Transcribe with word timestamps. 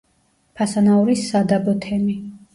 ფასანაურის 0.61 1.27
სადაბო 1.35 1.77
თემი. 1.87 2.19